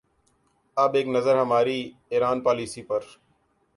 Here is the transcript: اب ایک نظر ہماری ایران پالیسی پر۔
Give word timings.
اب 0.77 0.95
ایک 0.95 1.07
نظر 1.07 1.35
ہماری 1.35 1.91
ایران 2.09 2.41
پالیسی 2.41 2.81
پر۔ 2.83 2.99